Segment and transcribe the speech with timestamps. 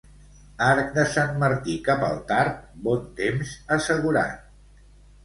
[0.67, 4.49] Arc de sant Martí cap al tard, bon temps assegurat.